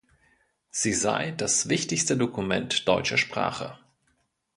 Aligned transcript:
Sie 0.71 0.93
sei 0.93 1.29
„das 1.29 1.69
wichtigste 1.69 2.17
Dokument 2.17 2.87
deutscher 2.87 3.19
Sprache“. 3.19 3.77